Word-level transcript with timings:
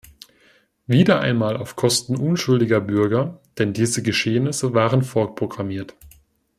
Wieder 0.87 1.19
einmal 1.19 1.57
auf 1.57 1.75
Kosten 1.75 2.15
unschuldiger 2.15 2.81
Bürger, 2.81 3.39
denn 3.59 3.71
diese 3.71 4.01
Geschehnisse 4.01 4.73
waren 4.73 5.03
vorprogrammiert. 5.03 5.93